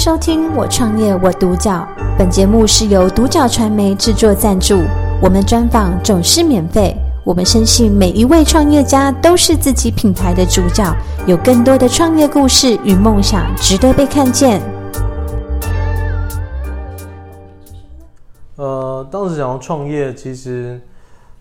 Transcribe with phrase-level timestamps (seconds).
[0.00, 1.86] 收听《我创业我独角》，
[2.18, 4.80] 本节目是由独角传媒制作赞助，
[5.20, 6.96] 我们专访总是免费。
[7.22, 10.90] 我们深信每一位创业家都是自己品牌的主角，
[11.26, 14.62] 有更多的创业故事与梦想值得被看见。
[18.56, 20.80] 呃，当时想要创业，其实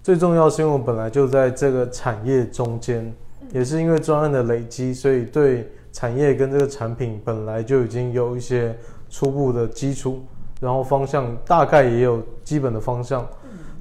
[0.00, 3.12] 最重要是因为我本来就在这个产业中间，
[3.52, 8.76] 也是因为专案的累积，所以对产业跟这个产品本来就已经有一些
[9.08, 10.18] 初步的基础，
[10.60, 13.24] 然后方向大概也有基本的方向。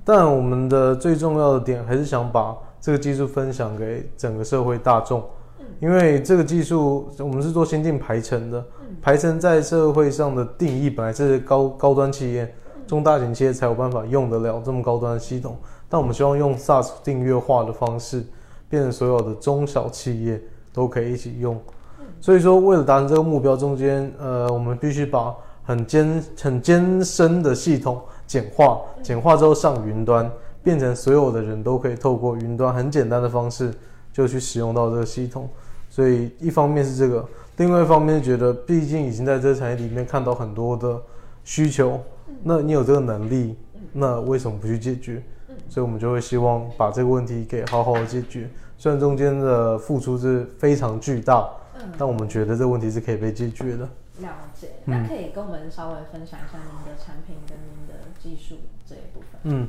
[0.05, 5.23] 但我们的最重要的点还是想把这个技术分享给整个社会大众，
[5.79, 8.63] 因为这个技术我们是做先进排程的，
[9.01, 12.53] 排程在社会上的定义本来是高高端企业、
[12.85, 15.57] 中大型企业才有办法用得了这么高端的系统，
[15.89, 18.23] 但我们希望用 SaaS 订阅化的方式，
[18.69, 20.39] 变成所有的中小企业
[20.71, 21.59] 都可以一起用。
[22.23, 28.01] 所以说，为了达成这个目标，中间呃，我们必须把很艰很艰深的系统。
[28.25, 30.31] 简化，简化之后上云端，
[30.63, 33.73] 变成所有的人都可以透过云端很简单的方式
[34.13, 35.49] 就去使用到这个系统。
[35.89, 40.97] 所以一方面是这个，另外一方面觉得，毕竟已经在这个产业里面看到很多的
[41.43, 41.99] 需求，
[42.41, 43.57] 那你有这个能力，
[43.91, 45.21] 那为什么不去解决？
[45.67, 48.49] 所以我们就会希望把这个问题给好好的解决。
[48.77, 51.45] 虽然中间的付出是非常巨大，
[51.97, 53.87] 但我们觉得这个问题是可以被解决的。
[54.19, 58.57] 了解，那可以跟我们稍微分享一下您的产品跟您的技术
[58.87, 59.39] 这一部分。
[59.43, 59.67] 嗯，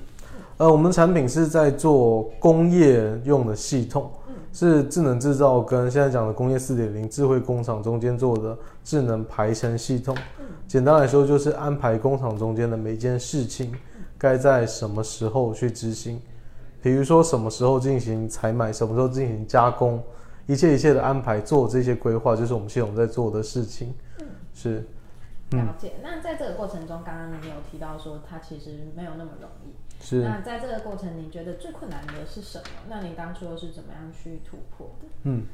[0.58, 10.14] 呃，我们产品是在做工业用的系统，嗯、是智能制造跟现在讲的工业四点零智慧工厂中间做的智能排程系统。
[10.38, 13.72] 嗯、简单来说，就是安排工厂中间的每件事情
[14.18, 16.20] 该在什么时候去执行，
[16.82, 20.02] 比如说什么时候进行采买，什么时候进行加工，
[20.46, 23.94] 一切一切的安排做这些规划，就是我们系统在做的事情。
[24.20, 24.86] 嗯、是。
[25.50, 25.92] 了解。
[26.02, 29.72] 那在这个过程中，刚刚你有提到说它其实没有那么容易。
[30.04, 30.22] 是。
[30.22, 32.64] 那在这个过程，你觉得最困难的是什么？
[32.88, 35.06] 那你当初又是怎么样去突破的？
[35.22, 35.44] 嗯，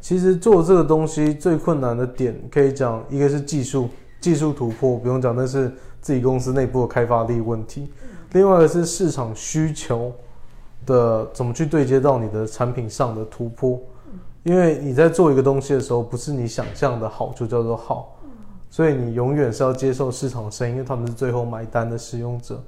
[0.00, 3.88] 其实做这个东西最困难的点，可以讲一个是技术，
[4.20, 7.90] 技术突破不用讲，那是自己公司内部的开发力问题。
[8.04, 8.10] 嗯。
[8.32, 10.12] 另外一个是市场需求
[10.86, 13.80] 的怎么去对接到你的产品上的突破。
[14.44, 14.52] 嗯。
[14.52, 18.16] 因为你在做一个东西的时候，不是你想象的好就叫做好。
[18.70, 22.58] 所以你永远是要接受市场声音，因为他们是最后买单的使用者。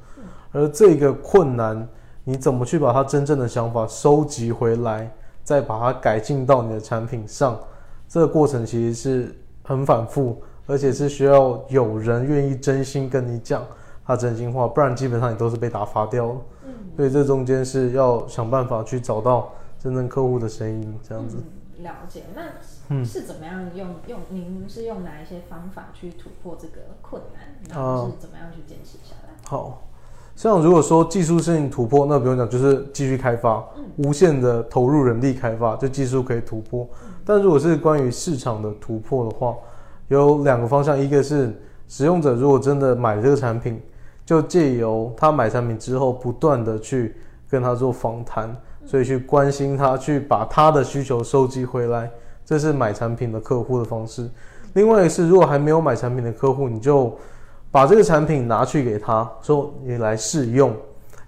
[0.53, 1.89] 而这个困难，
[2.25, 5.11] 你怎么去把他真正的想法收集回来，
[5.43, 7.59] 再把它改进到你的产品上？
[8.07, 13.65] 这个过程其实是很反复，而且是需要有人愿意真心跟你讲
[14.07, 16.37] 他真心话，不然基本上你都是被打发掉了。
[16.97, 21.39] 所以这中间是要想办法去找到真正客户的声音，这样子。
[21.83, 22.43] 了解那。
[22.89, 24.21] 嗯，是怎么样用用？
[24.29, 27.43] 您是用哪一些方法去突破这个困难？
[27.71, 29.31] 然后是怎么样去坚持下来？
[29.31, 29.83] 啊、好，
[30.37, 36.87] 像如果说技术性突破，那不用讲，就是继续开发，嗯、无限的投入人力开发，就技术可以突破。
[37.05, 39.55] 嗯、但如果是关于市场的突破的话，
[40.09, 41.59] 有两个方向，一个是
[41.89, 43.81] 使用者如果真的买这个产品，
[44.27, 47.17] 就借由他买产品之后，不断的去
[47.49, 48.55] 跟他做访谈，
[48.87, 52.11] 所以去关心他，去把他的需求收集回来。
[52.45, 54.29] 这是买产品的客户的方式。
[54.75, 57.17] 另外一个是，如果还没有买产品的客户，你就
[57.71, 60.75] 把这个产品拿去给他，说你来试用。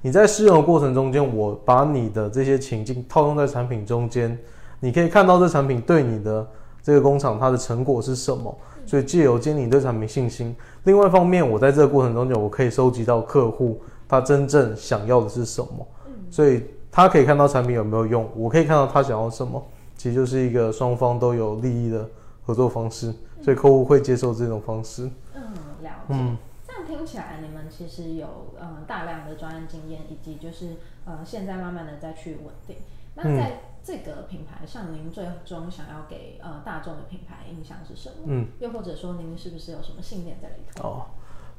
[0.03, 4.39] 你在试用的过程中间，我把你的这些情境套用在产品中间，
[4.79, 6.47] 你可以看到这产品对你的
[6.83, 8.57] 这个工厂它的成果是什么。
[8.85, 10.55] 所以借由建立你对产品信心。
[10.85, 15.85] 另外一方面，我在这个过程中间，我可以收集到客户他真正想要的是什么。
[16.31, 16.63] 所以
[16.97, 19.63] 他可以看到产品有没有用，我可以看到他想要什么。
[19.99, 22.09] 其实就是一个双方都有利益的
[22.43, 23.13] 合作方式，
[23.43, 25.11] 所以客户会接受这种方式。
[25.35, 25.43] 嗯，
[25.83, 26.15] 了解。
[26.15, 28.27] 嗯，这样听起来，你们其实有
[28.59, 32.77] 呃大量的专案经验，以及就是呃现在慢慢的再去稳定。
[33.15, 38.25] 那在这个品牌上，您最终想要给呃大众的品牌印象是什么？
[38.25, 40.89] 嗯，又或者说您是不是有什么信念在里头？
[40.89, 41.07] 哦，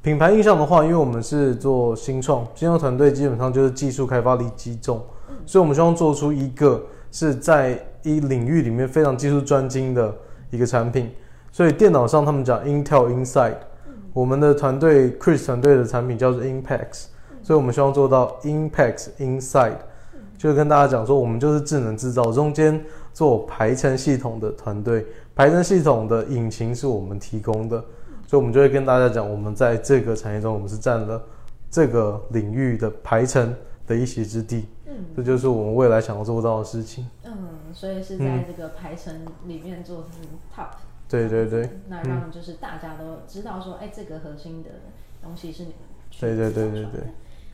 [0.02, 5.04] 品牌印象的话，因为我们是做新创，新创团队基本上就是技术开发力集中，
[5.46, 6.82] 所以我们希望做出一个。
[7.10, 10.14] 是在一领域里面非常技术专精的
[10.52, 11.10] 一个产品，
[11.54, 13.56] 所以电脑上他们讲 Intel Inside，
[14.12, 17.06] 我们的团队 Chris 团队的产品叫做 Impact，
[17.42, 19.78] 所以我们希望做到 Impact Inside，
[20.38, 22.80] 就是跟大家讲说，我们就是智能制造中间
[23.14, 27.84] 做排程系统的团队，排程系统的引擎是我们提供的，
[28.28, 31.24] 所以我们就会跟大家讲，我们在这个产业中，我们是占了
[31.72, 33.56] 这个领域的排程
[33.88, 34.68] 的一席之地。
[34.86, 37.10] 嗯，这就是我们未来想要做到的事情。
[37.24, 37.34] 嗯，
[37.74, 40.06] 所以是在这个排程里面做
[40.54, 40.68] top、
[41.08, 44.70] 对对对，那让就是大家都知道说，哎、嗯，这个核心的
[45.24, 45.78] 东西是你们
[46.12, 47.02] 去对对对对对。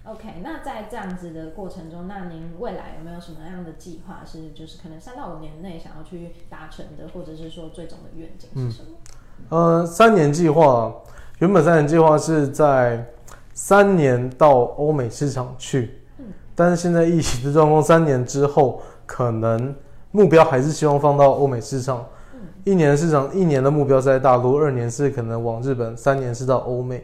[0.05, 4.21] OK，那在这样子的过程中，那您未来有没有什么样的计划？
[4.25, 8.89] 是就是可能三到五年内想要去达成的，或者是说最终的愿景是什么？
[8.91, 9.13] 嗯、
[9.49, 10.93] 呃，三年计划，
[11.39, 13.05] 原本三年计划是在
[13.53, 16.25] 三年到欧美市场去，嗯，
[16.55, 19.73] 但是现在疫情的状况，三年之后可能
[20.11, 27.03] 目标还是希望放到欧美市场，嗯，一年的市场，一年的目标是在大陆，二年是可能往日本，三年是到欧美。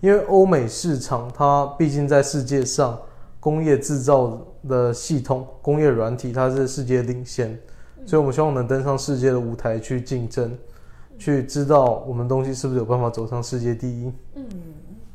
[0.00, 2.98] 因为欧美市场，它毕竟在世界上
[3.38, 7.58] 工业制造的系统、工业软体，它是世界领先，
[8.06, 10.56] 所以我们希望能登上世界的舞台去竞争，
[11.20, 14.12] 去知道我们东西是不是有办法走上世界第一。
[14.34, 14.44] 嗯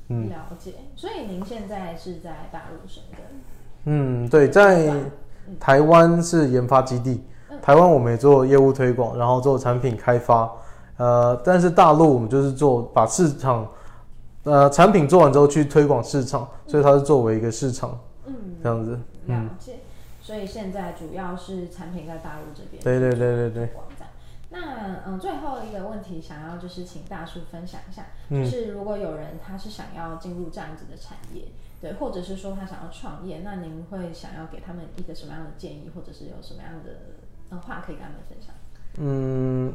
[0.07, 0.75] 嗯，了解。
[0.95, 3.19] 所以您现在是在大陆生根？
[3.85, 4.93] 嗯，对，在
[5.59, 7.23] 台湾是研发基地，
[7.61, 10.49] 台湾我们也做业务推广，然后做产品开发。
[10.97, 13.67] 呃，但是大陆我们就是做把市场。
[14.43, 17.97] 呃，产品做完之后去推广市场，所以它是作为一个市场，
[18.27, 18.91] 嗯，这样子，
[19.25, 19.73] 了解。
[19.73, 19.79] 嗯、
[20.21, 23.69] 所以现在主要是产品在大陆这边，对对对对对。
[24.49, 31.45] 那嗯，最后一个问题，想要就是请大叔分享一下，就是如果有人他是想要进入这样子的产业，
[31.81, 36.91] 对，或者是说他想要创业，那您会想要给他们一个什么样的建议，或者是有什么样的
[37.49, 38.53] 呃话可以跟他们分享？
[38.97, 39.73] 嗯，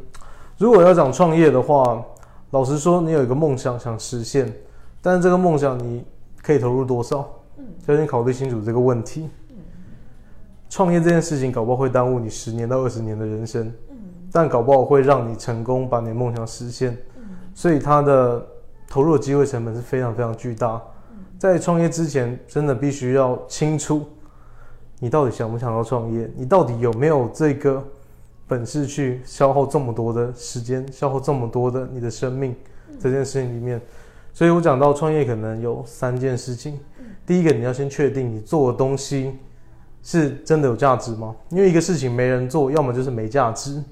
[0.57, 2.05] 如果要讲创业的话。
[2.53, 4.53] 老实说，你有一个梦想想实现，
[5.01, 6.05] 但是这个梦想你
[6.43, 7.21] 可以投入多少？
[7.59, 9.29] 嗯，要先考虑清楚这个问题。
[9.51, 9.57] 嗯，
[10.69, 13.73] 创业这件事情搞不好会耽误你十年到二十年的人生。
[14.33, 16.97] 但搞不好会让你成功把你的梦想实现。
[17.55, 18.47] 所以它的
[18.89, 20.81] 投入机会成本是非常非常巨大。
[21.39, 24.05] 在创业之前，真的必须要清楚，
[24.99, 26.31] 你到底想不想要创业？
[26.37, 27.83] 你到底有没有这个？
[28.49, 32.53] 本事去消耗这么多的时间，消耗这么多的你的生命，
[32.99, 33.81] 这件事情里面，
[34.35, 36.77] 所以我讲到创业可能有三件事情。
[37.25, 39.39] 第一个，你要先确定你做的东西
[40.03, 41.35] 是真的有价值吗？
[41.51, 43.83] 因为一个事情没人做，要么就是没价值，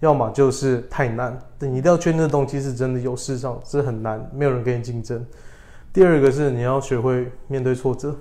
[0.00, 1.38] 要么就是太难。
[1.60, 5.24] 你一定要确定这东西是真的有市场，是很难，没有人跟你竞争。
[5.92, 8.14] 第二个是你要学会面对挫折，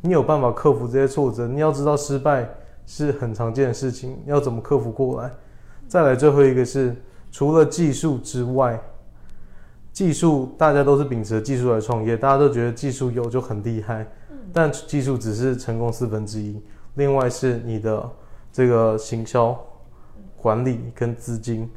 [0.00, 2.48] 你有办法克服这些挫折，你要知道失败。
[2.84, 5.30] 是很常见的事情，要怎么克服过来？
[5.86, 6.94] 再来最后一个是，
[7.30, 8.78] 除了技术之外，
[9.92, 14.04] 技术大家都是秉持技术来创业，大家都觉得技术有就很厉害，
[14.52, 16.60] 但技术只是成功四分之一。
[16.94, 18.10] 另外是你的
[18.52, 19.58] 这个行销、
[20.36, 21.68] 管理跟资金。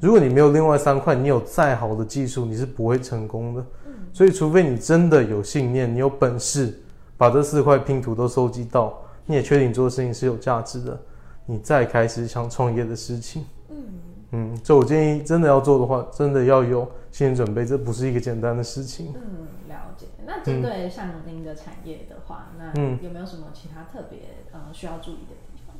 [0.00, 3.64] 如果你没有另外三块，你有再好的技术，你是不会成功的。
[4.12, 6.82] 所以，除非你真的有信念，你有本事
[7.16, 8.98] 把这四块拼图都收集到。
[9.26, 11.00] 你也确定做的事情是有价值的，
[11.46, 13.44] 你再开始想创业的事情。
[13.70, 13.76] 嗯
[14.32, 19.14] 嗯，所以我建议真的要做的话，真的要有心理准备，这不是一个简单的事情。
[19.96, 20.06] 解。
[20.26, 24.18] 那针对像您的产业的话，嗯、那有没有什么其他特别
[24.52, 25.76] 呃需要注意的地方？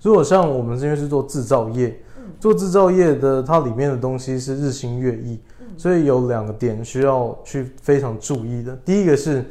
[0.00, 8.76] 如果像我们这边是做制造业，嗯、做制造业的，它里面的东西是日新月异，嗯、所以有两个点需要去非常注意的。
[8.84, 9.44] 第一个是。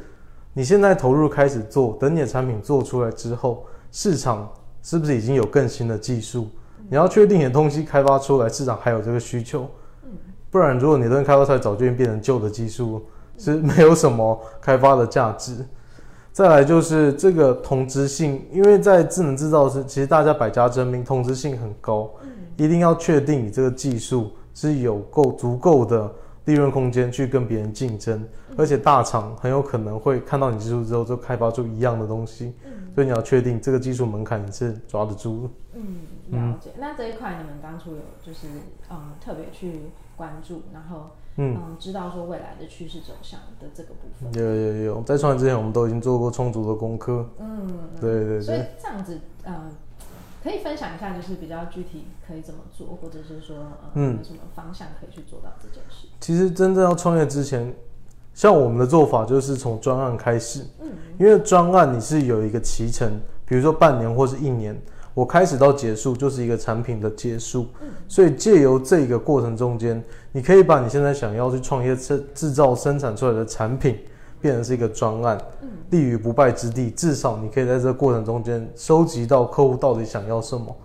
[0.57, 4.49] 你现在投入开始做，等你的产品做出来之后，市场
[4.81, 6.47] 是不是已经有更新的技术？
[6.89, 9.69] 你要确定你的东西开发出来，市场还有这个需求。
[10.49, 13.05] 不然，如果你的开发出来早就已经变成旧的技术，
[13.37, 15.57] 是没有什么开发的价值。
[16.33, 22.09] 再来就是这个同质性，因为在智能制造是，其实大家百家争鸣，同质性很高，
[22.57, 26.11] 一定要确定你这个技术是有够足够的。
[26.45, 28.23] 利润空间去跟别人竞争，
[28.55, 35.49] 而且大厂很有可能会看到你技术之后就开发出一样的东西，嗯、所以你要确定这个技术门槛你是抓得住的。
[35.73, 35.95] 嗯，
[36.29, 36.69] 了解。
[36.75, 38.45] 嗯、那这一块你们当初有就是
[38.91, 44.33] 嗯特别去关注，然后嗯，嗯知道说未来的趋势走向的这个部分。
[44.33, 47.27] 有有有，在创业之前我们都已经做过充足的功课。
[47.39, 47.67] 嗯，
[47.99, 48.41] 对对对。
[48.41, 49.71] 所以这样子嗯。
[50.43, 56.07] 可以分享一下，就是比较具体可以怎么做，或者是说，呃、嗯，有什么方向可以去做到这件事？
[56.19, 57.73] 其实真正要创业之前，
[58.35, 64.79] 像我们的做法就是从专案开始，嗯，因为专案你是有一个期程，比如说半年或是一年，
[65.15, 73.97] 我开始到结束就是一个产品的结束，嗯，所以借由这个过程中间，你可以把你现在想要去创业制制造生产出来的产品。
[74.41, 75.35] 变成是一个专案，
[75.89, 76.91] 立于不败之地。
[76.91, 80.75] 至少你可以在这个过程中间收集到客户到底想要什么，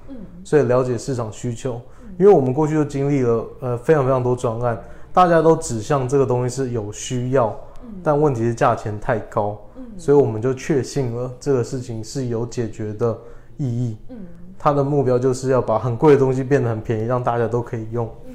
[0.43, 1.79] 所以了解市场需求。
[2.19, 4.81] 因为我们过去就经历了呃非常非常多专案，
[5.13, 7.55] 大家都指向这个东西是有需要，
[8.03, 9.59] 但问题是价钱太高，
[9.99, 13.19] 所以我们就确信了这个事情是有解决的
[13.61, 13.97] 意义。
[14.09, 14.17] 嗯
[14.63, 18.07] 它的目标就是要把很贵的东西变得很便宜，让大家都可以用。
[18.27, 18.35] 嗯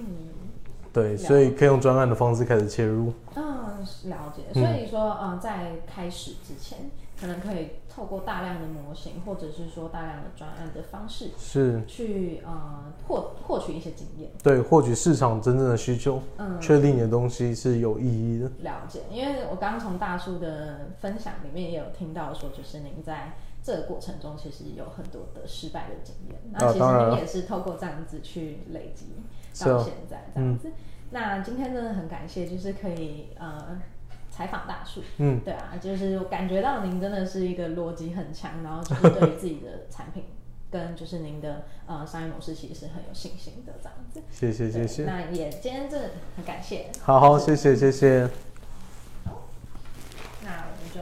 [0.91, 3.13] 对，所以可以用专案的方式开始切入。
[3.35, 3.43] 嗯，
[4.05, 4.41] 了解。
[4.53, 6.79] 所以说，嗯、呃，在开始之前，
[7.19, 14.31] 可能可以透过大量的模型，或者是说大量的专案的方式，是去呃获获取一些经验。
[14.41, 18.49] 对，获取市场真正的需求，嗯，确定你的东西是有意义的。
[18.63, 23.33] 了解，因为我刚刚从大叔的分享里面也有听到说，就是您在
[23.65, 29.07] 这个过程中其实有很多的失败的经验，那其实您也是透过这样子去累积。
[29.57, 30.73] 到现在这样子，嗯、
[31.11, 33.79] 那今天真的很感谢，就是可以呃
[34.29, 40.25] 采访大树，嗯，对啊，就是感觉到您真的是一个逻辑很强，然后就是对于自己的产品
[40.69, 44.21] 跟就是您的呃商业模式其实是很有信心的这样子。
[44.29, 45.05] 谢谢谢谢。
[45.05, 46.91] 那也今天真的很感谢。
[47.01, 48.29] 好好，谢谢谢谢。
[49.23, 49.47] 好，
[50.43, 51.01] 那我们就